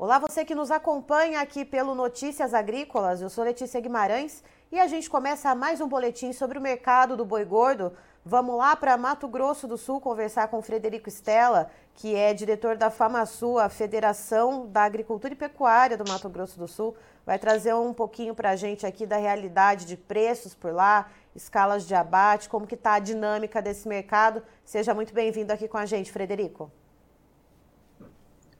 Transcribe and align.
Olá, 0.00 0.20
você 0.20 0.44
que 0.44 0.54
nos 0.54 0.70
acompanha 0.70 1.40
aqui 1.40 1.64
pelo 1.64 1.92
Notícias 1.92 2.54
Agrícolas. 2.54 3.20
Eu 3.20 3.28
sou 3.28 3.42
Letícia 3.42 3.80
Guimarães 3.80 4.44
e 4.70 4.78
a 4.78 4.86
gente 4.86 5.10
começa 5.10 5.52
mais 5.56 5.80
um 5.80 5.88
boletim 5.88 6.32
sobre 6.32 6.56
o 6.56 6.60
mercado 6.60 7.16
do 7.16 7.24
boi 7.24 7.44
gordo. 7.44 7.92
Vamos 8.24 8.56
lá 8.56 8.76
para 8.76 8.96
Mato 8.96 9.26
Grosso 9.26 9.66
do 9.66 9.76
Sul 9.76 10.00
conversar 10.00 10.46
com 10.46 10.62
Frederico 10.62 11.08
Stella, 11.08 11.68
que 11.94 12.14
é 12.14 12.32
diretor 12.32 12.76
da 12.76 12.90
FamaSul, 12.90 13.58
a 13.58 13.68
Federação 13.68 14.68
da 14.68 14.84
Agricultura 14.84 15.34
e 15.34 15.36
Pecuária 15.36 15.96
do 15.96 16.08
Mato 16.08 16.28
Grosso 16.28 16.60
do 16.60 16.68
Sul. 16.68 16.96
Vai 17.26 17.36
trazer 17.36 17.74
um 17.74 17.92
pouquinho 17.92 18.36
para 18.36 18.50
a 18.50 18.56
gente 18.56 18.86
aqui 18.86 19.04
da 19.04 19.16
realidade 19.16 19.84
de 19.84 19.96
preços 19.96 20.54
por 20.54 20.72
lá, 20.72 21.10
escalas 21.34 21.84
de 21.84 21.96
abate, 21.96 22.48
como 22.48 22.68
que 22.68 22.76
está 22.76 22.92
a 22.92 22.98
dinâmica 23.00 23.60
desse 23.60 23.88
mercado. 23.88 24.44
Seja 24.64 24.94
muito 24.94 25.12
bem-vindo 25.12 25.52
aqui 25.52 25.66
com 25.66 25.76
a 25.76 25.84
gente, 25.84 26.12
Frederico. 26.12 26.70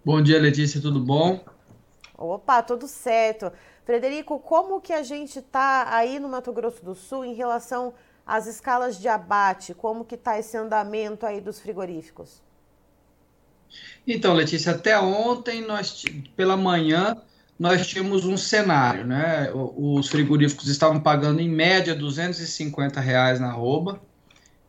Bom 0.08 0.22
dia, 0.22 0.40
Letícia, 0.40 0.80
tudo 0.80 1.00
bom? 1.00 1.44
Opa, 2.16 2.62
tudo 2.62 2.88
certo. 2.88 3.52
Frederico, 3.84 4.38
como 4.38 4.80
que 4.80 4.94
a 4.94 5.02
gente 5.02 5.38
está 5.38 5.94
aí 5.94 6.18
no 6.18 6.30
Mato 6.30 6.50
Grosso 6.50 6.82
do 6.82 6.94
Sul 6.94 7.26
em 7.26 7.34
relação 7.34 7.92
às 8.26 8.46
escalas 8.46 8.98
de 8.98 9.06
abate? 9.06 9.74
Como 9.74 10.06
que 10.06 10.14
está 10.14 10.38
esse 10.38 10.56
andamento 10.56 11.26
aí 11.26 11.42
dos 11.42 11.60
frigoríficos? 11.60 12.40
Então, 14.06 14.32
Letícia, 14.32 14.72
até 14.72 14.98
ontem, 14.98 15.60
nós, 15.60 16.02
pela 16.34 16.56
manhã, 16.56 17.14
nós 17.58 17.86
tínhamos 17.86 18.24
um 18.24 18.38
cenário, 18.38 19.06
né? 19.06 19.52
Os 19.52 20.08
frigoríficos 20.08 20.68
estavam 20.68 20.98
pagando 21.00 21.42
em 21.42 21.50
média 21.50 21.94
250 21.94 22.98
reais 22.98 23.38
na 23.38 23.48
arroba. 23.48 24.00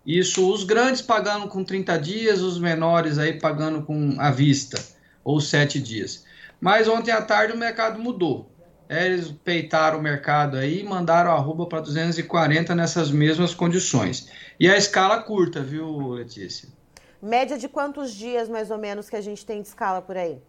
Isso, 0.06 0.52
os 0.52 0.66
grandes 0.66 1.02
pagando 1.02 1.48
com 1.48 1.64
30 1.64 1.98
dias, 1.98 2.42
os 2.42 2.60
menores 2.60 3.18
aí 3.18 3.40
pagando 3.40 3.84
com 3.84 4.20
à 4.20 4.32
vista 4.32 4.99
ou 5.24 5.40
sete 5.40 5.80
dias. 5.80 6.26
Mas 6.60 6.88
ontem 6.88 7.12
à 7.12 7.22
tarde 7.22 7.54
o 7.54 7.58
mercado 7.58 8.00
mudou. 8.00 8.50
Eles 8.90 9.32
peitaram 9.44 10.00
o 10.00 10.02
mercado 10.02 10.58
aí 10.58 10.80
e 10.80 10.84
mandaram 10.84 11.32
a 11.32 11.36
arroba 11.36 11.68
para 11.68 11.80
240 11.80 12.74
nessas 12.74 13.12
mesmas 13.12 13.54
condições. 13.54 14.30
E 14.60 14.68
a 14.68 14.76
escala 14.76 15.22
curta, 15.22 15.62
viu, 15.62 16.10
Letícia? 16.14 16.70
Média 17.22 17.58
de 17.58 17.68
quantos 17.68 18.12
dias, 18.14 18.50
mais 18.50 18.72
ou 18.72 18.78
menos, 18.78 19.08
que 19.10 19.16
a 19.16 19.22
gente 19.22 19.46
tem 19.46 19.62
de 19.62 19.68
escala 19.68 20.02
por 20.02 20.18
aí? 20.18 20.42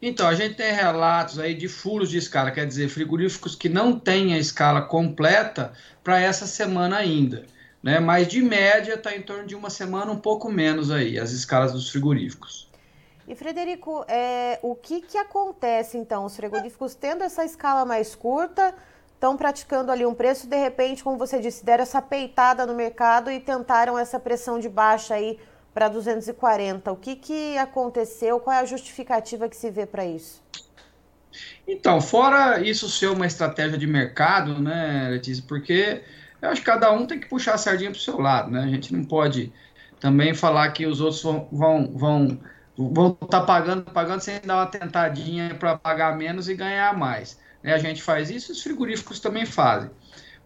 Então, 0.00 0.26
a 0.26 0.34
gente 0.34 0.54
tem 0.54 0.72
relatos 0.72 1.38
aí 1.38 1.54
de 1.54 1.68
furos 1.68 2.10
de 2.10 2.16
escala, 2.16 2.50
quer 2.50 2.66
dizer, 2.66 2.88
frigoríficos 2.88 3.54
que 3.54 3.68
não 3.68 3.98
têm 3.98 4.32
a 4.32 4.38
escala 4.38 4.82
completa 4.82 5.72
para 6.02 6.20
essa 6.20 6.46
semana 6.46 6.96
ainda. 6.96 7.44
Né? 7.82 8.00
Mas 8.00 8.26
de 8.28 8.40
média 8.40 8.94
está 8.94 9.14
em 9.14 9.22
torno 9.22 9.46
de 9.46 9.54
uma 9.54 9.68
semana, 9.68 10.10
um 10.10 10.18
pouco 10.18 10.50
menos 10.50 10.90
aí, 10.90 11.18
as 11.18 11.32
escalas 11.32 11.72
dos 11.72 11.90
frigoríficos. 11.90 12.65
E 13.28 13.34
Frederico, 13.34 14.04
é, 14.06 14.58
o 14.62 14.74
que, 14.74 15.00
que 15.00 15.18
acontece 15.18 15.98
então? 15.98 16.24
Os 16.24 16.36
frigoríficos 16.36 16.94
tendo 16.94 17.24
essa 17.24 17.44
escala 17.44 17.84
mais 17.84 18.14
curta, 18.14 18.72
estão 19.14 19.36
praticando 19.36 19.90
ali 19.90 20.06
um 20.06 20.14
preço, 20.14 20.46
de 20.46 20.56
repente, 20.56 21.02
como 21.02 21.18
você 21.18 21.40
disse, 21.40 21.64
deram 21.64 21.82
essa 21.82 22.00
peitada 22.00 22.64
no 22.64 22.74
mercado 22.74 23.30
e 23.30 23.40
tentaram 23.40 23.98
essa 23.98 24.20
pressão 24.20 24.60
de 24.60 24.68
baixa 24.68 25.14
aí 25.14 25.38
para 25.74 25.88
240. 25.88 26.92
O 26.92 26.96
que, 26.96 27.16
que 27.16 27.58
aconteceu? 27.58 28.38
Qual 28.38 28.54
é 28.54 28.60
a 28.60 28.64
justificativa 28.64 29.48
que 29.48 29.56
se 29.56 29.70
vê 29.70 29.86
para 29.86 30.06
isso? 30.06 30.42
Então, 31.66 32.00
fora 32.00 32.60
isso 32.60 32.88
ser 32.88 33.08
uma 33.08 33.26
estratégia 33.26 33.76
de 33.76 33.86
mercado, 33.86 34.60
né, 34.60 35.08
Letícia? 35.10 35.44
Porque 35.46 36.02
eu 36.40 36.50
acho 36.50 36.60
que 36.60 36.66
cada 36.66 36.92
um 36.92 37.06
tem 37.06 37.18
que 37.18 37.26
puxar 37.26 37.54
a 37.54 37.58
sardinha 37.58 37.90
para 37.90 37.98
o 37.98 38.00
seu 38.00 38.20
lado, 38.20 38.50
né? 38.50 38.60
A 38.60 38.68
gente 38.68 38.94
não 38.94 39.04
pode 39.04 39.52
também 39.98 40.32
falar 40.32 40.70
que 40.70 40.86
os 40.86 41.00
outros 41.00 41.22
vão, 41.22 41.48
vão, 41.50 41.90
vão 41.92 42.40
vão 42.76 43.10
estar 43.10 43.26
tá 43.26 43.40
pagando, 43.40 43.82
pagando 43.84 44.20
sem 44.20 44.40
dar 44.40 44.56
uma 44.56 44.66
tentadinha 44.66 45.54
para 45.54 45.76
pagar 45.76 46.16
menos 46.16 46.48
e 46.48 46.54
ganhar 46.54 46.96
mais. 46.96 47.38
Né? 47.62 47.72
A 47.72 47.78
gente 47.78 48.02
faz 48.02 48.30
isso, 48.30 48.52
os 48.52 48.62
frigoríficos 48.62 49.20
também 49.20 49.46
fazem. 49.46 49.90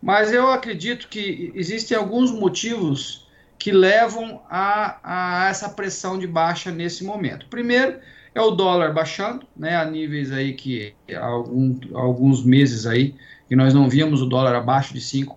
Mas 0.01 0.33
eu 0.33 0.51
acredito 0.51 1.09
que 1.09 1.53
existem 1.55 1.97
alguns 1.97 2.31
motivos 2.31 3.29
que 3.59 3.71
levam 3.71 4.43
a, 4.49 5.45
a 5.45 5.49
essa 5.51 5.69
pressão 5.69 6.19
de 6.19 6.27
baixa 6.27 6.71
nesse 6.71 7.05
momento. 7.05 7.47
Primeiro 7.49 7.99
é 8.35 8.41
o 8.41 8.51
dólar 8.51 8.95
baixando, 8.95 9.47
né, 9.55 9.77
a 9.77 9.85
níveis 9.85 10.33
aí 10.33 10.55
que 10.55 10.95
algum, 11.15 11.79
alguns 11.95 12.43
meses 12.45 12.87
aí 12.87 13.15
que 13.49 13.57
nós 13.57 13.75
não 13.75 13.89
víamos 13.89 14.23
o 14.23 14.27
dólar 14.27 14.55
abaixo 14.55 14.95
de 14.95 15.01
5, 15.01 15.37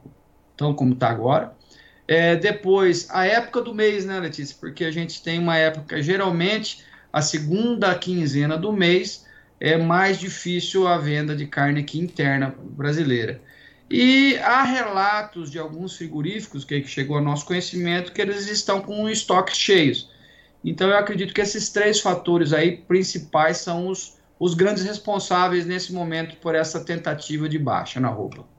tão 0.55 0.73
como 0.73 0.93
está 0.93 1.09
agora. 1.09 1.53
É, 2.15 2.35
depois, 2.35 3.07
a 3.09 3.25
época 3.25 3.59
do 3.59 3.73
mês, 3.73 4.05
né, 4.05 4.19
Letícia? 4.19 4.55
Porque 4.59 4.85
a 4.85 4.91
gente 4.91 5.23
tem 5.23 5.39
uma 5.39 5.57
época, 5.57 5.99
geralmente, 5.99 6.85
a 7.11 7.23
segunda 7.23 7.95
quinzena 7.95 8.55
do 8.55 8.71
mês 8.71 9.25
é 9.59 9.79
mais 9.79 10.19
difícil 10.19 10.87
a 10.87 10.95
venda 10.99 11.35
de 11.35 11.47
carne 11.47 11.79
aqui 11.79 11.97
interna 11.97 12.53
brasileira. 12.59 13.41
E 13.89 14.37
há 14.43 14.61
relatos 14.61 15.49
de 15.49 15.57
alguns 15.57 15.97
frigoríficos 15.97 16.63
que 16.63 16.83
chegou 16.83 17.17
ao 17.17 17.23
nosso 17.23 17.47
conhecimento 17.47 18.11
que 18.11 18.21
eles 18.21 18.47
estão 18.47 18.79
com 18.79 19.09
estoques 19.09 19.57
cheios. 19.57 20.07
Então 20.63 20.89
eu 20.89 20.97
acredito 20.99 21.33
que 21.33 21.41
esses 21.41 21.69
três 21.69 21.99
fatores 21.99 22.53
aí 22.53 22.77
principais 22.77 23.57
são 23.57 23.87
os, 23.87 24.19
os 24.39 24.53
grandes 24.53 24.83
responsáveis 24.83 25.65
nesse 25.65 25.91
momento 25.91 26.35
por 26.35 26.53
essa 26.53 26.79
tentativa 26.79 27.49
de 27.49 27.57
baixa 27.57 27.99
na 27.99 28.09
roupa. 28.09 28.52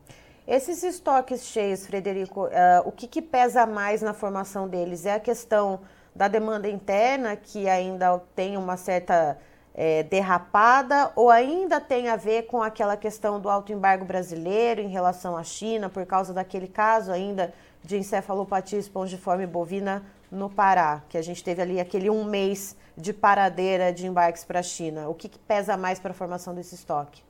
Esses 0.47 0.82
estoques 0.82 1.47
cheios, 1.47 1.87
Frederico, 1.87 2.44
uh, 2.44 2.50
o 2.84 2.93
que, 2.93 3.06
que, 3.06 3.22
pesa 3.22 3.65
mais 3.65 4.03
na 4.03 4.12
formação 4.12 4.69
deles? 4.69 5.06
É 5.06 5.15
a 5.15 5.21
questão 5.21 5.81
da 6.15 6.28
demanda 6.28 6.69
interna, 6.69 7.34
que 7.34 7.66
ainda 7.66 8.19
tem 8.37 8.54
uma 8.59 8.77
certa 8.77 9.38
é, 9.75 10.03
derrapada, 10.03 11.10
ou 11.16 11.31
ainda 11.31 11.81
tem 11.81 12.10
a 12.10 12.16
ver 12.16 12.43
com 12.43 12.62
aquela 12.62 12.94
questão 12.94 13.41
do 13.41 13.49
alto 13.49 13.72
embargo 13.72 14.04
brasileiro 14.04 14.83
em 14.83 14.88
relação 14.88 15.34
à 15.34 15.43
China, 15.43 15.88
por 15.88 16.04
causa 16.04 16.34
daquele 16.34 16.69
caso 16.69 17.10
ainda 17.10 17.53
de 17.83 17.97
encefalopatia 17.97 18.78
espongiforme 18.78 19.47
bovina 19.47 20.04
no 20.31 20.50
Pará, 20.50 21.03
que 21.09 21.16
a 21.16 21.22
gente 21.22 21.43
teve 21.43 21.62
ali 21.62 21.81
aquele 21.81 22.10
um 22.10 22.22
mês 22.22 22.77
de 22.97 23.15
paradeira 23.15 23.94
de 23.94 24.06
embarques 24.06 24.44
para 24.44 24.60
a 24.60 24.62
China. 24.62 25.09
O 25.09 25.15
que, 25.15 25.27
que 25.27 25.38
pesa 25.38 25.75
mais 25.75 25.99
para 25.99 26.10
a 26.10 26.15
formação 26.15 26.54
desse 26.54 26.75
estoque? 26.75 27.22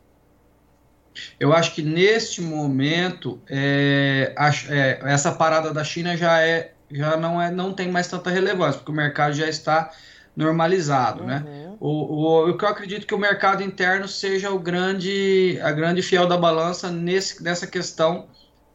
Eu 1.39 1.53
acho 1.53 1.75
que 1.75 1.83
neste 1.83 2.41
momento 2.41 3.41
é, 3.49 4.33
a, 4.37 4.51
é, 4.69 5.01
essa 5.05 5.33
parada 5.33 5.73
da 5.73 5.85
China 5.85 6.17
já 6.17 6.41
é 6.41 6.73
já 6.91 7.17
não 7.17 7.41
é 7.41 7.51
não 7.51 7.73
tem 7.73 7.91
mais 7.91 8.07
tanta 8.07 8.31
relevância 8.31 8.79
porque 8.79 8.93
o 8.93 8.95
mercado 8.95 9.35
já 9.35 9.49
está 9.49 9.91
normalizado, 10.37 11.25
né? 11.25 11.43
uhum. 11.45 11.53
né? 11.53 11.77
O, 11.81 11.89
o, 11.89 12.51
o 12.51 12.59
que 12.59 12.65
eu 12.65 12.69
acredito 12.69 13.07
que 13.07 13.15
o 13.15 13.19
mercado 13.19 13.63
interno 13.63 14.09
seja 14.09 14.51
o 14.51 14.59
grande 14.59 15.59
a 15.63 15.71
grande 15.73 16.03
fiel 16.03 16.27
da 16.27 16.37
balança 16.37 16.91
nesse, 16.91 17.43
nessa 17.43 17.67
questão 17.67 18.27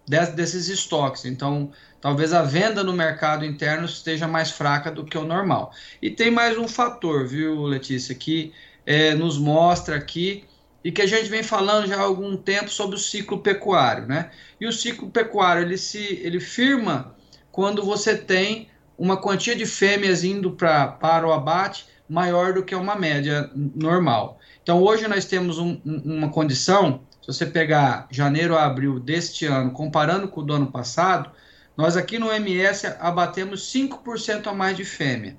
des, 0.10 0.30
desses 0.30 0.68
estoques. 0.68 1.26
Então, 1.26 1.72
talvez 2.02 2.34
a 2.34 2.42
venda 2.42 2.84
no 2.84 2.92
mercado 2.92 3.46
interno 3.46 3.86
esteja 3.86 4.28
mais 4.28 4.50
fraca 4.50 4.92
do 4.92 5.06
que 5.06 5.18
o 5.18 5.24
normal. 5.24 5.72
E 6.02 6.10
tem 6.10 6.32
mais 6.32 6.58
um 6.58 6.68
fator, 6.68 7.28
viu, 7.28 7.64
Letícia, 7.64 8.16
que 8.16 8.52
é, 8.86 9.14
nos 9.14 9.38
mostra 9.38 9.96
aqui 9.96 10.46
e 10.84 10.92
que 10.92 11.02
a 11.02 11.06
gente 11.06 11.30
vem 11.30 11.44
falando 11.44 11.88
já 11.88 11.98
há 11.98 12.02
algum 12.02 12.38
tempo 12.38 12.70
sobre 12.70 12.96
o 12.96 13.00
ciclo 13.00 13.40
pecuário, 13.40 14.08
né? 14.08 14.32
E 14.60 14.68
o 14.68 14.72
ciclo 14.72 15.10
pecuário 15.10 15.62
ele 15.62 15.78
se 15.78 16.20
ele 16.24 16.40
firma 16.40 17.16
quando 17.52 17.84
você 17.84 18.18
tem 18.18 18.70
uma 18.98 19.18
quantia 19.18 19.56
de 19.56 19.66
fêmeas 19.66 20.24
indo 20.24 20.52
pra, 20.52 20.88
para 20.88 21.28
o 21.28 21.34
abate 21.34 21.88
maior 22.08 22.54
do 22.54 22.64
que 22.64 22.76
uma 22.76 22.96
média 22.96 23.50
normal. 23.54 24.40
Então 24.64 24.82
hoje 24.82 25.08
nós 25.08 25.26
temos 25.26 25.58
um, 25.58 25.80
uma 25.86 26.30
condição, 26.30 27.02
se 27.22 27.28
você 27.28 27.46
pegar 27.46 28.08
janeiro 28.10 28.58
a 28.58 28.66
abril 28.66 29.00
deste 29.00 29.46
ano, 29.46 29.72
comparando 29.72 30.28
com 30.28 30.42
o 30.42 30.44
do 30.44 30.54
ano 30.54 30.72
passado, 30.72 31.32
nós 31.78 31.96
aqui 31.96 32.20
no 32.20 32.32
MS 32.32 32.88
abatemos 33.00 33.72
5% 33.74 34.48
a 34.48 34.54
mais 34.54 34.76
de 34.76 34.84
fêmea, 34.84 35.38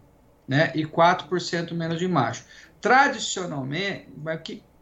né? 0.49 0.73
E 0.75 0.87
4% 0.87 1.73
menos 1.75 1.99
de 1.99 2.09
macho. 2.09 2.45
Tradicionalmente, 2.81 4.09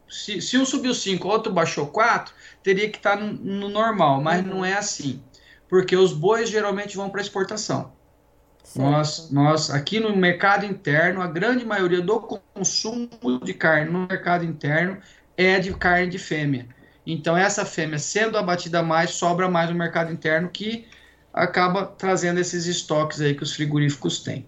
se, 0.09 0.41
se 0.41 0.57
um 0.57 0.65
subiu 0.65 0.93
5, 0.93 1.27
outro 1.27 1.51
baixou 1.51 1.87
4, 1.87 2.33
teria 2.63 2.89
que 2.89 2.97
estar 2.97 3.17
tá 3.17 3.23
no, 3.23 3.33
no, 3.33 3.69
normal, 3.69 4.21
mas 4.21 4.41
uhum. 4.41 4.47
não 4.49 4.65
é 4.65 4.73
assim. 4.73 5.21
Porque 5.67 5.95
os 5.95 6.13
bois 6.13 6.49
geralmente 6.49 6.97
vão 6.97 7.09
para 7.09 7.21
exportação. 7.21 7.91
Nós, 8.75 9.31
nós, 9.31 9.71
aqui 9.71 9.99
no 9.99 10.15
mercado 10.15 10.65
interno, 10.65 11.21
a 11.21 11.27
grande 11.27 11.65
maioria 11.65 12.01
do 12.01 12.19
consumo 12.19 13.09
de 13.43 13.53
carne 13.53 13.91
no 13.91 14.05
mercado 14.07 14.45
interno 14.45 14.97
é 15.35 15.59
de 15.59 15.73
carne 15.73 16.07
de 16.07 16.19
fêmea. 16.19 16.67
Então, 17.05 17.35
essa 17.35 17.65
fêmea 17.65 17.97
sendo 17.97 18.37
abatida 18.37 18.83
mais, 18.83 19.11
sobra 19.11 19.49
mais 19.49 19.69
no 19.69 19.75
mercado 19.75 20.11
interno, 20.11 20.49
que 20.49 20.87
acaba 21.33 21.85
trazendo 21.85 22.39
esses 22.39 22.67
estoques 22.67 23.21
aí 23.21 23.33
que 23.33 23.43
os 23.43 23.53
frigoríficos 23.53 24.19
têm. 24.19 24.45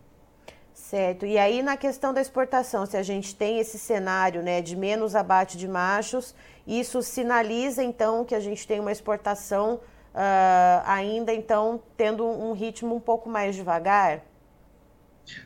Certo. 0.91 1.25
E 1.25 1.37
aí 1.37 1.63
na 1.63 1.77
questão 1.77 2.13
da 2.13 2.19
exportação, 2.19 2.85
se 2.85 2.97
a 2.97 3.01
gente 3.01 3.33
tem 3.33 3.59
esse 3.59 3.79
cenário 3.79 4.43
né, 4.43 4.61
de 4.61 4.75
menos 4.75 5.15
abate 5.15 5.57
de 5.57 5.65
machos, 5.65 6.35
isso 6.67 7.01
sinaliza 7.01 7.81
então 7.81 8.25
que 8.25 8.35
a 8.35 8.41
gente 8.41 8.67
tem 8.67 8.77
uma 8.77 8.91
exportação 8.91 9.75
uh, 9.75 10.83
ainda 10.85 11.33
então 11.33 11.81
tendo 11.95 12.25
um 12.25 12.51
ritmo 12.51 12.93
um 12.93 12.99
pouco 12.99 13.29
mais 13.29 13.55
devagar? 13.55 14.19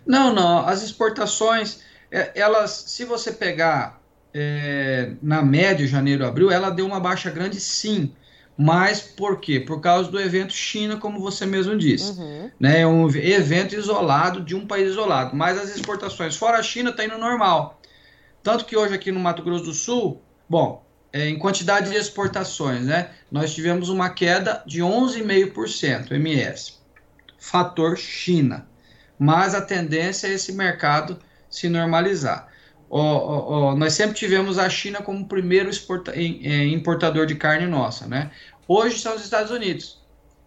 Não, 0.03 0.33
não. 0.33 0.68
As 0.68 0.81
exportações, 0.81 1.81
é, 2.09 2.31
elas, 2.33 2.71
se 2.71 3.06
você 3.06 3.31
pegar 3.31 4.01
é, 4.33 5.12
na 5.21 5.44
média, 5.44 5.86
janeiro, 5.86 6.25
abril, 6.25 6.50
ela 6.50 6.71
deu 6.71 6.88
uma 6.88 7.00
baixa 7.00 7.30
grande 7.30 7.59
sim. 7.59 8.15
Mas 8.57 9.01
por 9.01 9.39
quê? 9.39 9.59
Por 9.59 9.81
causa 9.81 10.09
do 10.09 10.19
evento 10.19 10.53
China, 10.53 10.97
como 10.97 11.19
você 11.19 11.45
mesmo 11.45 11.77
disse. 11.77 12.11
Uhum. 12.11 12.49
Né? 12.59 12.81
É 12.81 12.87
um 12.87 13.07
evento 13.09 13.75
isolado 13.75 14.41
de 14.41 14.55
um 14.55 14.65
país 14.65 14.91
isolado. 14.91 15.35
Mas 15.35 15.57
as 15.57 15.75
exportações 15.75 16.35
fora 16.37 16.57
a 16.57 16.63
China 16.63 16.89
está 16.89 17.03
indo 17.03 17.17
normal. 17.17 17.81
Tanto 18.41 18.65
que 18.65 18.77
hoje 18.77 18.93
aqui 18.93 19.11
no 19.11 19.19
Mato 19.19 19.43
Grosso 19.43 19.65
do 19.65 19.73
Sul, 19.73 20.21
bom, 20.47 20.85
é, 21.11 21.27
em 21.27 21.37
quantidade 21.37 21.89
de 21.89 21.97
exportações, 21.97 22.85
né? 22.85 23.09
Nós 23.31 23.53
tivemos 23.53 23.89
uma 23.89 24.09
queda 24.09 24.63
de 24.65 24.81
11,5% 24.81 26.11
MS. 26.11 26.73
Fator 27.37 27.97
China. 27.97 28.67
Mas 29.17 29.53
a 29.55 29.61
tendência 29.61 30.27
é 30.27 30.33
esse 30.33 30.53
mercado 30.53 31.19
se 31.49 31.69
normalizar. 31.69 32.47
Nós 32.89 33.93
sempre 33.93 34.15
tivemos 34.15 34.57
a 34.57 34.69
China 34.69 35.01
como 35.01 35.27
primeiro 35.27 35.69
é, 36.13 36.65
importador 36.67 37.25
de 37.25 37.35
carne 37.35 37.65
nossa, 37.67 38.07
né? 38.07 38.31
Hoje 38.67 38.99
são 38.99 39.15
os 39.15 39.23
Estados 39.23 39.51
Unidos, 39.51 40.01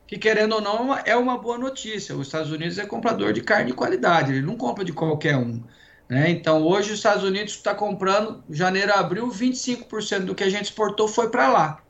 que 0.07 0.19
querendo 0.19 0.55
ou 0.55 0.61
não 0.61 0.97
é 0.97 1.17
uma 1.17 1.39
boa 1.39 1.59
notícia. 1.59 2.17
Os 2.17 2.27
Estados 2.27 2.51
Unidos 2.51 2.79
é 2.79 2.87
comprador 2.87 3.33
de 3.33 3.43
carne 3.43 3.67
de 3.67 3.75
qualidade, 3.75 4.33
ele 4.33 4.47
não 4.47 4.57
compra 4.57 4.85
de 4.85 4.93
qualquer 4.93 5.37
um. 5.37 5.63
Né? 6.09 6.31
Então 6.31 6.63
hoje 6.63 6.91
os 6.93 6.99
Estados 6.99 7.23
Unidos 7.23 7.55
está 7.55 7.75
comprando, 7.75 8.43
janeiro 8.49 8.93
a 8.93 9.01
abril, 9.01 9.29
25% 9.29 10.21
do 10.21 10.35
que 10.35 10.43
a 10.43 10.49
gente 10.49 10.65
exportou 10.65 11.07
foi 11.07 11.29
para 11.29 11.49
lá. 11.49 11.83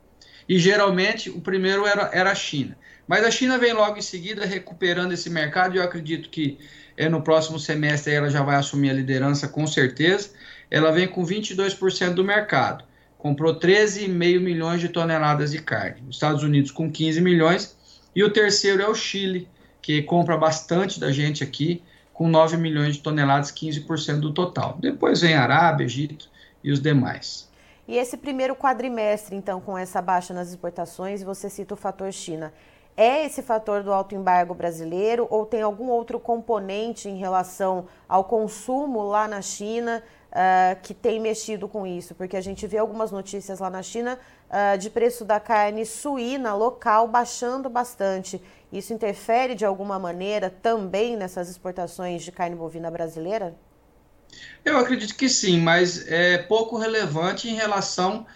E 0.49 0.59
geralmente 0.59 1.31
o 1.31 1.41
primeiro 1.41 1.87
era, 1.87 2.11
era 2.13 2.33
a 2.33 2.35
China. 2.35 2.77
Mas 3.07 3.25
a 3.25 3.31
China 3.31 3.57
vem 3.57 3.73
logo 3.73 3.97
em 3.97 4.03
seguida 4.03 4.45
recuperando 4.45 5.13
esse 5.13 5.31
mercado 5.31 5.75
e 5.75 5.79
eu 5.79 5.83
acredito 5.83 6.29
que 6.29 6.59
é, 6.97 7.09
no 7.09 7.23
próximo 7.23 7.59
semestre 7.59 8.13
ela 8.13 8.29
já 8.29 8.43
vai 8.43 8.57
assumir 8.57 8.91
a 8.91 8.93
liderança 8.95 9.47
com 9.49 9.67
certeza. 9.67 10.31
Ela 10.71 10.91
vem 10.91 11.09
com 11.09 11.25
22% 11.25 12.15
do 12.15 12.25
mercado. 12.25 12.85
Comprou 13.17 13.59
13,5 13.59 14.41
milhões 14.41 14.81
de 14.81 14.89
toneladas 14.89 15.51
de 15.51 15.61
carne. 15.61 16.03
Os 16.09 16.17
Estados 16.17 16.43
Unidos 16.43 16.71
com 16.71 16.91
15 16.91 17.21
milhões. 17.21 17.77
E 18.15 18.23
o 18.23 18.33
terceiro 18.33 18.83
é 18.83 18.89
o 18.89 18.95
Chile, 18.95 19.49
que 19.81 20.03
compra 20.03 20.37
bastante 20.37 21.01
da 21.01 21.11
gente 21.11 21.43
aqui, 21.43 21.83
com 22.13 22.29
9 22.29 22.57
milhões 22.57 22.97
de 22.97 23.03
toneladas, 23.03 23.53
15% 23.53 24.21
do 24.21 24.33
total. 24.33 24.77
Depois 24.81 25.21
vem 25.21 25.35
Arábia, 25.35 25.85
Egito 25.85 26.29
e 26.63 26.71
os 26.71 26.81
demais. 26.81 27.49
E 27.87 27.97
esse 27.97 28.17
primeiro 28.17 28.55
quadrimestre, 28.55 29.35
então, 29.35 29.61
com 29.61 29.79
essa 29.79 30.03
baixa 30.03 30.35
nas 30.35 30.51
exportações, 30.51 31.23
você 31.23 31.49
cita 31.49 31.75
o 31.75 31.77
fator 31.77 32.13
China. 32.13 32.53
É 32.95 33.25
esse 33.25 33.41
fator 33.41 33.83
do 33.83 33.93
alto 33.93 34.15
embargo 34.15 34.53
brasileiro 34.53 35.27
ou 35.31 35.47
tem 35.47 35.63
algum 35.63 35.87
outro 35.87 36.19
componente 36.19 37.09
em 37.09 37.17
relação 37.17 37.87
ao 38.09 38.25
consumo 38.25 39.05
lá 39.05 39.29
na 39.29 39.41
China 39.41 40.03
uh, 40.33 40.81
que 40.83 40.95
tem 40.95 41.21
mexido 41.21 41.69
com 41.69 41.87
isso? 41.87 42.15
Porque 42.15 42.37
a 42.37 42.41
gente 42.41 42.67
vê 42.67 42.79
algumas 42.79 43.11
notícias 43.11 43.59
lá 43.59 43.71
na 43.71 43.83
China 43.83 44.19
uh, 44.49 44.79
de 44.79 44.91
preço 44.91 45.25
da 45.25 45.41
carne 45.41 45.85
suína 45.85 46.55
local 46.55 47.09
baixando 47.09 47.69
bastante. 47.69 48.41
Isso 48.73 48.93
interfere 48.93 49.55
de 49.55 49.65
alguma 49.65 49.99
maneira 49.99 50.51
também 50.51 51.17
nessas 51.17 51.49
exportações 51.49 52.23
de 52.23 52.33
carne 52.33 52.57
bovina 52.57 52.91
brasileira? 52.91 53.55
Eu 54.65 54.77
acredito 54.77 55.15
que 55.15 55.29
sim, 55.29 55.61
mas 55.61 56.07
é 56.07 56.39
pouco 56.39 56.77
relevante 56.77 57.49
em 57.49 57.55
relação 57.55 58.27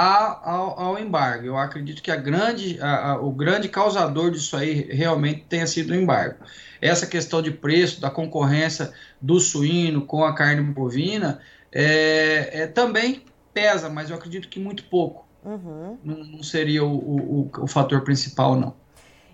ao, 0.00 0.80
ao, 0.80 0.98
embargo. 0.98 1.46
Eu 1.46 1.56
acredito 1.56 2.02
que 2.02 2.10
a 2.10 2.16
grande, 2.16 2.80
a, 2.80 3.12
a, 3.12 3.20
o 3.20 3.30
grande 3.30 3.68
causador 3.68 4.30
disso 4.30 4.56
aí 4.56 4.82
realmente 4.92 5.44
tenha 5.48 5.66
sido 5.66 5.90
o 5.90 5.94
embargo. 5.94 6.36
Essa 6.80 7.06
questão 7.06 7.42
de 7.42 7.50
preço, 7.50 8.00
da 8.00 8.10
concorrência 8.10 8.92
do 9.20 9.38
suíno 9.38 10.06
com 10.06 10.24
a 10.24 10.34
carne 10.34 10.62
bovina, 10.62 11.40
é, 11.72 12.62
é 12.62 12.66
também 12.66 13.24
pesa, 13.52 13.88
mas 13.88 14.10
eu 14.10 14.16
acredito 14.16 14.48
que 14.48 14.58
muito 14.58 14.84
pouco. 14.84 15.26
Uhum. 15.44 15.98
Não, 16.02 16.24
não, 16.24 16.42
seria 16.42 16.84
o, 16.84 16.96
o, 16.96 17.50
o, 17.62 17.66
fator 17.66 18.02
principal, 18.02 18.54
não. 18.54 18.74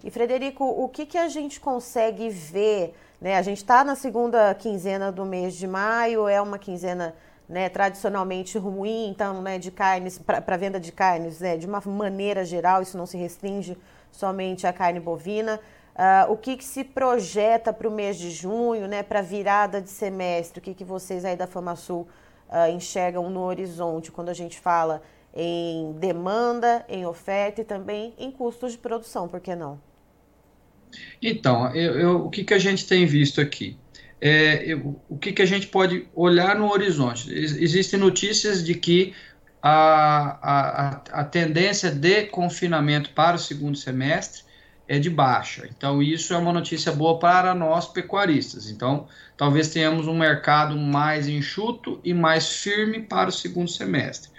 E, 0.05 0.11
Frederico, 0.11 0.65
o 0.65 0.89
que, 0.89 1.05
que 1.05 1.19
a 1.19 1.29
gente 1.29 1.59
consegue 1.59 2.29
ver? 2.29 2.95
Né? 3.21 3.37
A 3.37 3.43
gente 3.43 3.59
está 3.59 3.83
na 3.83 3.97
segunda 3.97 4.55
quinzena 4.55 5.11
do 5.11 5.25
mês 5.25 5.55
de 5.55 5.67
maio, 5.67 6.29
é 6.29 6.41
uma 6.41 6.59
quinzena 6.59 7.15
né, 7.49 7.69
tradicionalmente 7.69 8.59
ruim, 8.59 9.09
então, 9.09 9.41
né, 9.41 9.59
de 9.59 9.71
carnes, 9.71 10.19
para 10.19 10.57
venda 10.57 10.81
de 10.81 10.91
carnes, 10.91 11.41
né, 11.41 11.57
de 11.57 11.67
uma 11.67 11.81
maneira 11.85 12.45
geral, 12.45 12.83
isso 12.83 12.99
não 12.99 13.07
se 13.07 13.17
restringe 13.17 13.77
somente 14.11 14.67
à 14.67 14.73
carne 14.73 14.99
bovina. 14.99 15.61
Uh, 15.95 16.33
o 16.33 16.37
que, 16.37 16.57
que, 16.57 16.65
se 16.65 16.85
projeta 16.85 17.73
para 17.73 17.89
o 17.89 17.91
mês 17.91 18.19
de 18.19 18.31
junho, 18.31 18.87
né, 18.87 19.03
para 19.03 19.21
a 19.21 19.23
virada 19.23 19.81
de 19.81 19.89
semestre? 19.89 20.59
O 20.59 20.63
que, 20.63 20.75
que 20.75 20.85
vocês 20.85 21.25
aí 21.25 21.37
da 21.37 21.47
FamaSul 21.47 22.07
uh, 22.49 22.71
enxergam 22.71 23.31
no 23.31 23.41
horizonte 23.41 24.13
quando 24.13 24.29
a 24.29 24.35
gente 24.35 24.59
fala 24.59 25.03
em 25.35 25.93
demanda, 25.93 26.85
em 26.89 27.07
oferta 27.07 27.61
e 27.61 27.65
também 27.65 28.15
em 28.19 28.31
custos 28.31 28.73
de 28.73 28.79
produção, 28.79 29.29
por 29.29 29.41
que 29.41 29.55
não? 29.55 29.81
Então, 31.21 31.75
eu, 31.75 31.99
eu, 31.99 32.27
o 32.27 32.31
que, 32.31 32.45
que 32.45 32.55
a 32.55 32.59
gente 32.59 32.87
tem 32.87 33.07
visto 33.07 33.41
aqui? 33.41 33.77
É, 34.21 34.79
o 35.09 35.19
que, 35.19 35.33
que 35.33 35.43
a 35.43 35.47
gente 35.47 35.67
pode 35.67 36.07
olhar 36.15 36.57
no 36.57 36.71
horizonte? 36.71 37.33
Existem 37.33 37.99
notícias 38.01 38.65
de 38.65 38.75
que 38.75 39.15
a, 39.63 40.39
a, 40.43 41.21
a 41.21 41.25
tendência 41.25 41.91
de 41.91 42.25
confinamento 42.27 43.11
para 43.11 43.37
o 43.37 43.39
segundo 43.39 43.77
semestre 43.77 44.45
é 44.89 44.99
de 44.99 45.11
baixa. 45.11 45.69
Então, 45.77 46.03
isso 46.03 46.33
é 46.33 46.37
uma 46.37 46.53
notícia 46.53 46.93
boa 46.93 47.19
para 47.19 47.55
nós 47.55 47.89
pecuaristas. 47.89 48.71
Então, 48.71 49.09
talvez 49.37 49.69
tenhamos 49.69 50.07
um 50.07 50.17
mercado 50.17 50.77
mais 50.79 51.29
enxuto 51.29 52.01
e 52.05 52.15
mais 52.15 52.61
firme 52.61 53.01
para 53.01 53.29
o 53.29 53.33
segundo 53.33 53.69
semestre. 53.69 54.31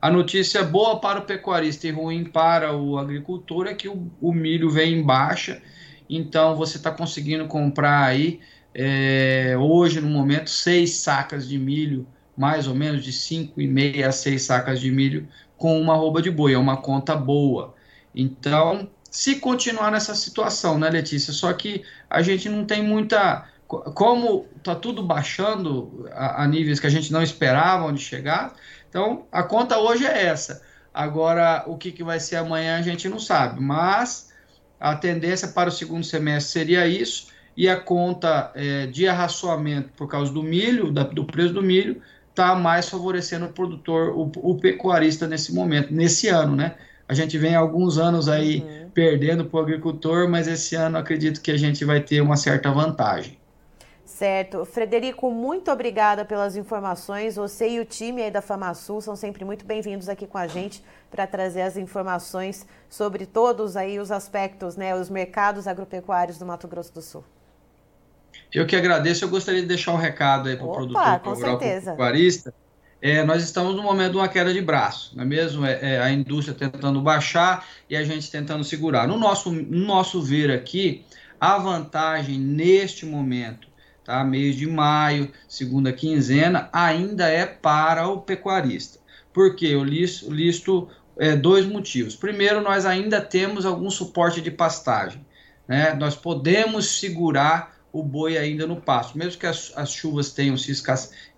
A 0.00 0.10
notícia 0.10 0.64
boa 0.64 0.98
para 0.98 1.20
o 1.20 1.24
pecuarista 1.24 1.86
e 1.86 1.90
ruim 1.90 2.24
para 2.24 2.74
o 2.74 2.98
agricultor 2.98 3.66
é 3.66 3.74
que 3.74 3.86
o, 3.86 4.10
o 4.18 4.32
milho 4.32 4.70
vem 4.70 4.94
em 4.94 5.02
baixa, 5.02 5.60
então 6.08 6.56
você 6.56 6.78
está 6.78 6.90
conseguindo 6.90 7.46
comprar 7.46 8.04
aí 8.04 8.40
é, 8.74 9.56
hoje, 9.58 10.00
no 10.00 10.08
momento, 10.08 10.50
seis 10.50 10.96
sacas 10.96 11.48
de 11.48 11.58
milho, 11.58 12.06
mais 12.36 12.66
ou 12.66 12.74
menos 12.74 13.04
de 13.04 13.12
5,5 13.12 14.06
a 14.06 14.10
6 14.10 14.42
sacas 14.42 14.80
de 14.80 14.90
milho 14.90 15.28
com 15.58 15.78
uma 15.78 15.94
rouba 15.94 16.22
de 16.22 16.30
boi, 16.30 16.54
é 16.54 16.58
uma 16.58 16.78
conta 16.78 17.14
boa. 17.14 17.74
Então, 18.14 18.88
se 19.10 19.36
continuar 19.36 19.90
nessa 19.90 20.14
situação, 20.14 20.78
né, 20.78 20.88
Letícia? 20.88 21.34
Só 21.34 21.52
que 21.52 21.84
a 22.08 22.22
gente 22.22 22.48
não 22.48 22.64
tem 22.64 22.82
muita. 22.82 23.46
Como 23.68 24.46
está 24.56 24.74
tudo 24.74 25.02
baixando 25.02 26.08
a, 26.12 26.42
a, 26.42 26.48
níveis 26.48 26.80
que 26.80 26.86
a 26.86 26.90
gente 26.90 27.12
não 27.12 27.22
esperava 27.22 27.84
onde 27.84 28.00
chegar, 28.00 28.54
então 28.88 29.26
a 29.30 29.42
conta 29.42 29.78
hoje 29.78 30.06
é 30.06 30.24
essa. 30.24 30.62
Agora, 30.94 31.64
o 31.66 31.76
que, 31.76 31.92
que 31.92 32.02
vai 32.02 32.18
ser 32.18 32.36
amanhã 32.36 32.78
a 32.78 32.82
gente 32.82 33.08
não 33.08 33.20
sabe, 33.20 33.60
mas 33.60 34.32
a 34.80 34.96
tendência 34.96 35.48
para 35.48 35.68
o 35.68 35.72
segundo 35.72 36.04
semestre 36.04 36.52
seria 36.52 36.86
isso 36.86 37.28
e 37.60 37.68
a 37.68 37.78
conta 37.78 38.50
é, 38.54 38.86
de 38.86 39.06
arraçoamento 39.06 39.90
por 39.94 40.08
causa 40.08 40.32
do 40.32 40.42
milho, 40.42 40.90
da, 40.90 41.02
do 41.02 41.26
preço 41.26 41.52
do 41.52 41.62
milho, 41.62 42.00
está 42.30 42.54
mais 42.54 42.88
favorecendo 42.88 43.44
o 43.44 43.52
produtor, 43.52 44.16
o, 44.16 44.32
o, 44.36 44.54
pecuarista 44.58 45.26
nesse 45.26 45.54
momento, 45.54 45.92
nesse 45.92 46.28
ano, 46.28 46.56
né? 46.56 46.76
A 47.06 47.12
gente 47.12 47.36
vem 47.36 47.54
alguns 47.54 47.98
anos 47.98 48.30
aí 48.30 48.60
uhum. 48.62 48.90
perdendo 48.94 49.44
para 49.44 49.60
o 49.60 49.62
agricultor, 49.62 50.26
mas 50.26 50.48
esse 50.48 50.74
ano 50.74 50.96
acredito 50.96 51.42
que 51.42 51.50
a 51.50 51.58
gente 51.58 51.84
vai 51.84 52.00
ter 52.00 52.22
uma 52.22 52.34
certa 52.34 52.72
vantagem. 52.72 53.36
Certo. 54.06 54.64
Frederico, 54.64 55.30
muito 55.30 55.70
obrigada 55.70 56.24
pelas 56.24 56.56
informações. 56.56 57.36
Você 57.36 57.68
e 57.68 57.78
o 57.78 57.84
time 57.84 58.22
aí 58.22 58.30
da 58.30 58.40
FamaSul 58.40 59.02
são 59.02 59.14
sempre 59.14 59.44
muito 59.44 59.66
bem-vindos 59.66 60.08
aqui 60.08 60.26
com 60.26 60.38
a 60.38 60.46
gente 60.46 60.82
para 61.10 61.26
trazer 61.26 61.60
as 61.60 61.76
informações 61.76 62.66
sobre 62.88 63.26
todos 63.26 63.76
aí 63.76 63.98
os 63.98 64.10
aspectos, 64.10 64.76
né, 64.76 64.94
os 64.94 65.10
mercados 65.10 65.68
agropecuários 65.68 66.38
do 66.38 66.46
Mato 66.46 66.66
Grosso 66.66 66.94
do 66.94 67.02
Sul. 67.02 67.22
Eu 68.52 68.66
que 68.66 68.74
agradeço, 68.74 69.24
eu 69.24 69.28
gostaria 69.28 69.60
de 69.60 69.68
deixar 69.68 69.92
um 69.92 69.96
recado 69.96 70.48
aí 70.48 70.56
para 70.56 70.66
o 70.66 70.72
produtor 70.72 71.20
rural 71.22 71.58
pecuarista. 71.58 72.52
É, 73.02 73.24
nós 73.24 73.42
estamos 73.42 73.74
no 73.74 73.82
momento 73.82 74.12
de 74.12 74.16
uma 74.18 74.28
queda 74.28 74.52
de 74.52 74.60
braço, 74.60 75.12
não 75.14 75.22
é 75.22 75.26
mesmo? 75.26 75.64
É, 75.64 75.94
é, 75.94 76.02
a 76.02 76.10
indústria 76.10 76.54
tentando 76.54 77.00
baixar 77.00 77.66
e 77.88 77.96
a 77.96 78.04
gente 78.04 78.30
tentando 78.30 78.62
segurar. 78.62 79.08
No 79.08 79.18
nosso, 79.18 79.50
no 79.50 79.86
nosso 79.86 80.20
ver 80.20 80.50
aqui, 80.50 81.04
a 81.40 81.56
vantagem 81.56 82.38
neste 82.38 83.06
momento, 83.06 83.68
tá? 84.04 84.22
mês 84.22 84.54
de 84.54 84.66
maio, 84.66 85.30
segunda 85.48 85.92
quinzena, 85.92 86.68
ainda 86.72 87.26
é 87.26 87.46
para 87.46 88.06
o 88.06 88.20
pecuarista. 88.20 88.98
Por 89.32 89.56
quê? 89.56 89.68
Eu 89.68 89.82
listo, 89.82 90.30
listo 90.30 90.88
é, 91.16 91.34
dois 91.34 91.64
motivos. 91.64 92.14
Primeiro, 92.14 92.60
nós 92.60 92.84
ainda 92.84 93.20
temos 93.20 93.64
algum 93.64 93.88
suporte 93.88 94.42
de 94.42 94.50
pastagem. 94.50 95.24
Né? 95.66 95.94
Nós 95.94 96.14
podemos 96.14 96.98
segurar 96.98 97.79
o 97.92 98.02
boi 98.02 98.38
ainda 98.38 98.66
no 98.66 98.80
pasto. 98.80 99.18
Mesmo 99.18 99.40
que 99.40 99.46
as, 99.46 99.72
as 99.76 99.92
chuvas 99.92 100.30
tenham 100.30 100.56
se 100.56 100.72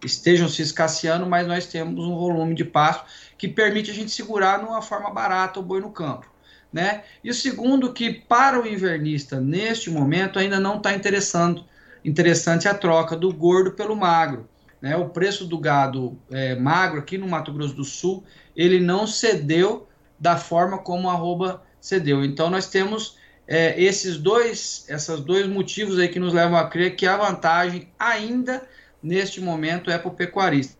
estejam 0.04 0.48
se 0.48 0.62
escasseando, 0.62 1.26
mas 1.26 1.46
nós 1.46 1.66
temos 1.66 2.04
um 2.04 2.16
volume 2.16 2.54
de 2.54 2.64
pasto 2.64 3.04
que 3.38 3.48
permite 3.48 3.90
a 3.90 3.94
gente 3.94 4.10
segurar 4.10 4.58
de 4.58 4.66
uma 4.66 4.82
forma 4.82 5.10
barata 5.10 5.60
o 5.60 5.62
boi 5.62 5.80
no 5.80 5.90
campo. 5.90 6.30
Né? 6.72 7.02
E 7.22 7.30
o 7.30 7.34
segundo, 7.34 7.92
que 7.92 8.10
para 8.12 8.60
o 8.60 8.66
invernista, 8.66 9.40
neste 9.40 9.90
momento, 9.90 10.38
ainda 10.38 10.58
não 10.58 10.78
está 10.78 10.94
interessando 10.94 11.64
interessante 12.04 12.68
a 12.68 12.74
troca 12.74 13.16
do 13.16 13.32
gordo 13.32 13.72
pelo 13.72 13.94
magro. 13.94 14.48
né, 14.80 14.96
o 14.96 15.10
preço 15.10 15.46
do 15.46 15.56
gado 15.56 16.18
é, 16.28 16.56
magro 16.56 16.98
aqui 16.98 17.16
no 17.16 17.28
Mato 17.28 17.52
Grosso 17.52 17.74
do 17.74 17.84
Sul, 17.84 18.24
ele 18.56 18.80
não 18.80 19.06
cedeu 19.06 19.86
da 20.18 20.36
forma 20.36 20.78
como 20.78 21.08
a 21.08 21.12
arroba 21.12 21.62
cedeu. 21.80 22.24
Então 22.24 22.50
nós 22.50 22.68
temos 22.68 23.16
é, 23.46 23.80
esses 23.80 24.18
dois, 24.18 24.86
esses 24.88 25.20
dois 25.20 25.46
motivos 25.46 25.98
aí 25.98 26.08
que 26.08 26.20
nos 26.20 26.32
levam 26.32 26.56
a 26.56 26.68
crer 26.68 26.96
que 26.96 27.06
a 27.06 27.16
vantagem 27.16 27.88
ainda 27.98 28.66
neste 29.02 29.40
momento 29.40 29.90
é 29.90 29.98
para 29.98 30.08
o 30.08 30.14
pecuarista. 30.14 30.76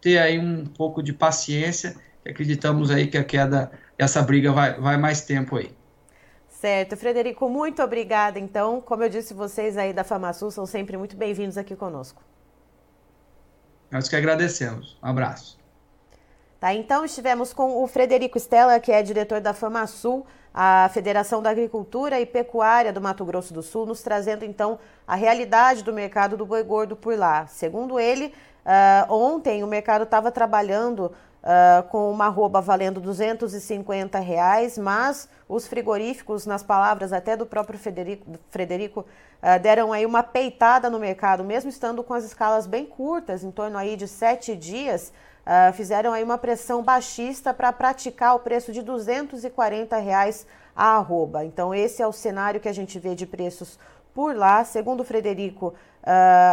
Ter 0.00 0.18
aí 0.18 0.38
um 0.38 0.66
pouco 0.66 1.02
de 1.02 1.12
paciência, 1.12 1.94
acreditamos 2.26 2.90
aí 2.90 3.06
que 3.06 3.16
a 3.16 3.24
queda, 3.24 3.70
essa 3.96 4.20
briga 4.22 4.50
vai, 4.52 4.78
vai 4.80 4.96
mais 4.96 5.22
tempo 5.22 5.56
aí. 5.56 5.72
Certo. 6.48 6.96
Frederico, 6.96 7.48
muito 7.48 7.82
obrigada. 7.82 8.38
Então, 8.38 8.80
como 8.80 9.02
eu 9.02 9.08
disse, 9.08 9.34
vocês 9.34 9.76
aí 9.76 9.92
da 9.92 10.04
FamaSul 10.04 10.50
são 10.50 10.66
sempre 10.66 10.96
muito 10.96 11.16
bem-vindos 11.16 11.56
aqui 11.56 11.74
conosco. 11.74 12.22
Nós 13.90 14.08
que 14.08 14.16
agradecemos. 14.16 14.96
Um 15.02 15.08
abraço. 15.08 15.61
Tá, 16.62 16.72
então 16.72 17.04
estivemos 17.04 17.52
com 17.52 17.82
o 17.82 17.88
Frederico 17.88 18.38
Stella, 18.38 18.78
que 18.78 18.92
é 18.92 19.02
diretor 19.02 19.40
da 19.40 19.52
FamaSul, 19.52 20.24
a 20.54 20.88
Federação 20.94 21.42
da 21.42 21.50
Agricultura 21.50 22.20
e 22.20 22.24
Pecuária 22.24 22.92
do 22.92 23.00
Mato 23.00 23.24
Grosso 23.24 23.52
do 23.52 23.64
Sul, 23.64 23.84
nos 23.84 24.00
trazendo 24.00 24.44
então 24.44 24.78
a 25.04 25.16
realidade 25.16 25.82
do 25.82 25.92
mercado 25.92 26.36
do 26.36 26.46
boi 26.46 26.62
gordo 26.62 26.94
por 26.94 27.18
lá. 27.18 27.48
Segundo 27.48 27.98
ele, 27.98 28.32
uh, 28.64 29.12
ontem 29.12 29.64
o 29.64 29.66
mercado 29.66 30.04
estava 30.04 30.30
trabalhando 30.30 31.06
uh, 31.42 31.82
com 31.88 32.08
uma 32.12 32.26
arroba 32.26 32.60
valendo 32.60 33.00
250 33.00 34.20
reais, 34.20 34.78
mas 34.78 35.28
os 35.48 35.66
frigoríficos, 35.66 36.46
nas 36.46 36.62
palavras 36.62 37.12
até 37.12 37.36
do 37.36 37.44
próprio 37.44 37.76
Frederico, 37.76 38.38
Frederico 38.50 39.00
uh, 39.00 39.60
deram 39.60 39.92
aí 39.92 40.06
uma 40.06 40.22
peitada 40.22 40.88
no 40.88 41.00
mercado, 41.00 41.42
mesmo 41.42 41.68
estando 41.68 42.04
com 42.04 42.14
as 42.14 42.22
escalas 42.22 42.68
bem 42.68 42.86
curtas, 42.86 43.42
em 43.42 43.50
torno 43.50 43.76
aí 43.76 43.96
de 43.96 44.06
sete 44.06 44.54
dias, 44.54 45.12
uh, 45.46 45.72
fizeram 45.72 46.12
aí 46.12 46.22
uma 46.22 46.38
pressão 46.38 46.82
baixista 46.82 47.52
para 47.54 47.72
praticar 47.72 48.34
o 48.34 48.40
preço 48.40 48.72
de 48.72 48.82
240 48.82 49.96
reais 49.98 50.46
a 50.74 50.96
arroba. 50.96 51.44
Então 51.44 51.74
esse 51.74 52.02
é 52.02 52.06
o 52.06 52.12
cenário 52.12 52.60
que 52.60 52.68
a 52.68 52.72
gente 52.72 52.98
vê 52.98 53.14
de 53.14 53.26
preços 53.26 53.78
por 54.14 54.34
lá. 54.36 54.64
Segundo 54.64 55.00
o 55.00 55.04
Frederico, 55.04 55.74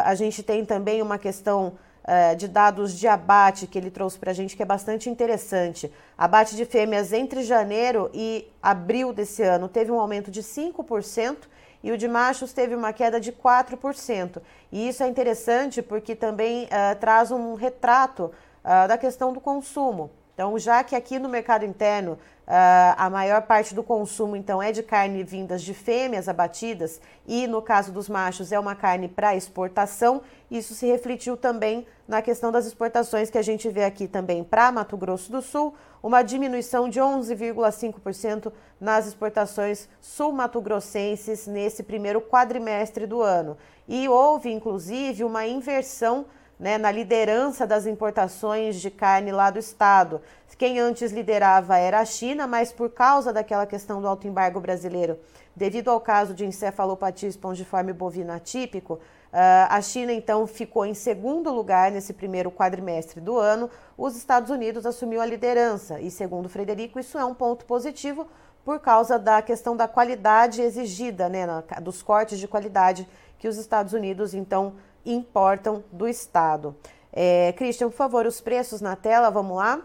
a 0.04 0.14
gente 0.16 0.44
tem 0.44 0.64
também 0.64 1.02
uma 1.02 1.18
questão 1.18 1.74
uh, 2.04 2.36
de 2.36 2.48
dados 2.48 2.98
de 2.98 3.08
abate 3.08 3.68
que 3.68 3.78
ele 3.78 3.92
trouxe 3.92 4.18
para 4.18 4.32
a 4.32 4.34
gente, 4.34 4.56
que 4.56 4.64
é 4.64 4.66
bastante 4.66 5.10
interessante. 5.10 5.92
Abate 6.18 6.56
de 6.56 6.66
fêmeas 6.66 7.14
entre 7.14 7.44
janeiro 7.44 8.10
e 8.14 8.48
abril 8.62 9.14
desse 9.14 9.44
ano 9.44 9.68
teve 9.68 9.92
um 9.92 10.00
aumento 10.00 10.32
de 10.32 10.42
5% 10.42 11.38
e 11.82 11.92
o 11.92 11.98
de 11.98 12.08
machos 12.08 12.52
teve 12.52 12.76
uma 12.76 12.92
queda 12.92 13.20
de 13.20 13.32
4%. 13.32 14.42
E 14.72 14.90
isso 14.90 15.04
é 15.04 15.08
interessante 15.08 15.82
porque 15.82 16.16
também 16.16 16.66
uh, 16.66 16.96
traz 17.00 17.32
um 17.32 17.54
retrato 17.54 18.32
uh, 18.70 18.88
da 18.88 18.98
questão 18.98 19.34
do 19.34 19.42
consumo. 19.42 20.12
Então, 20.36 20.58
já 20.60 20.84
que 20.84 20.96
aqui 20.96 21.18
no 21.18 21.28
mercado 21.28 21.66
interno 21.66 22.18
Uh, 22.50 22.98
a 22.98 23.12
maior 23.12 23.44
parte 23.44 23.76
do 23.76 23.84
consumo, 23.84 24.36
então, 24.36 24.60
é 24.60 24.72
de 24.72 24.82
carne 24.82 25.24
vindas 25.24 25.62
de 25.62 25.72
fêmeas 25.72 26.28
abatidas 26.28 27.00
e, 27.28 27.46
no 27.46 27.62
caso 27.62 27.92
dos 27.92 28.10
machos, 28.10 28.52
é 28.52 28.60
uma 28.60 28.74
carne 28.74 29.08
para 29.08 29.36
exportação. 29.36 30.24
Isso 30.50 30.74
se 30.74 30.88
refletiu 30.88 31.38
também 31.38 31.86
na 32.08 32.24
questão 32.24 32.52
das 32.52 32.66
exportações 32.66 33.30
que 33.30 33.38
a 33.38 33.44
gente 33.44 33.70
vê 33.70 33.84
aqui 33.84 34.08
também 34.08 34.44
para 34.44 34.72
Mato 34.72 34.98
Grosso 34.98 35.32
do 35.32 35.44
Sul, 35.44 35.76
uma 36.02 36.24
diminuição 36.24 36.90
de 36.90 37.00
11,5% 37.00 38.52
nas 38.82 39.06
exportações 39.06 39.88
sul-mato-grossenses 40.02 41.46
nesse 41.46 41.84
primeiro 41.84 42.20
quadrimestre 42.20 43.06
do 43.06 43.22
ano. 43.22 43.60
E 43.88 44.10
houve, 44.10 44.52
inclusive, 44.52 45.24
uma 45.24 45.46
inversão 45.46 46.26
né, 46.60 46.78
na 46.78 46.92
liderança 46.92 47.66
das 47.66 47.86
importações 47.86 48.82
de 48.82 48.92
carne 48.92 49.32
lá 49.32 49.50
do 49.50 49.58
estado. 49.58 50.22
Quem 50.58 50.78
antes 50.78 51.14
liderava 51.14 51.78
era 51.78 52.02
a 52.02 52.06
China, 52.06 52.46
mas 52.46 52.74
por 52.74 52.90
causa 52.90 53.32
daquela 53.32 53.66
questão 53.66 54.02
do 54.02 54.08
alto 54.08 54.28
embargo 54.28 54.60
brasileiro, 54.60 55.18
devido 55.56 55.90
ao 55.90 56.02
caso 56.02 56.34
de 56.34 56.46
encefalopatia 56.46 57.30
espongiforme 57.30 57.94
bovina 57.94 58.36
atípico, 58.36 59.00
ah, 59.32 59.68
a 59.70 59.82
China 59.82 60.12
então 60.12 60.46
ficou 60.46 60.86
em 60.86 60.94
segundo 60.94 61.50
lugar 61.50 61.92
nesse 61.92 62.12
primeiro 62.12 62.52
quadrimestre 62.52 63.22
do 63.22 63.38
ano. 63.38 63.70
Os 63.98 64.18
Estados 64.18 64.50
Unidos 64.50 64.86
assumiu 64.86 65.22
a 65.22 65.26
liderança 65.26 66.02
e, 66.02 66.12
segundo 66.12 66.50
Frederico, 66.50 67.00
isso 67.00 67.18
é 67.18 67.24
um 67.24 67.34
ponto 67.34 67.66
positivo 67.66 68.28
por 68.66 68.80
causa 68.80 69.18
da 69.18 69.42
questão 69.42 69.78
da 69.78 69.88
qualidade 69.88 70.62
exigida, 70.62 71.30
né, 71.30 71.48
dos 71.82 72.04
cortes 72.04 72.38
de 72.38 72.48
qualidade 72.48 73.08
que 73.38 73.48
os 73.48 73.58
Estados 73.58 73.94
Unidos 73.94 74.34
então 74.34 74.74
importam 75.06 75.84
do 75.92 76.08
Estado. 76.08 76.76
É, 77.12 77.52
Christian, 77.54 77.90
por 77.90 77.96
favor, 77.96 78.26
os 78.26 78.40
preços 78.40 78.80
na 78.82 78.96
tela, 78.96 79.30
vamos 79.30 79.58
lá? 79.58 79.82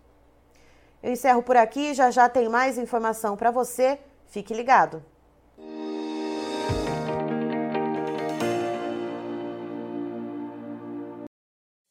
Eu 1.03 1.11
encerro 1.11 1.43
por 1.43 1.57
aqui, 1.57 1.95
já 1.95 2.11
já 2.11 2.29
tem 2.29 2.51
mais 2.51 2.77
informação 2.77 3.35
para 3.37 3.51
você. 3.51 3.99
Fique 4.29 4.53
ligado. 4.53 5.03